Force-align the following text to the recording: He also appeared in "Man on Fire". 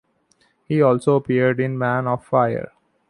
He 0.65 0.81
also 0.81 1.15
appeared 1.17 1.59
in 1.59 1.77
"Man 1.77 2.07
on 2.07 2.17
Fire". 2.21 2.71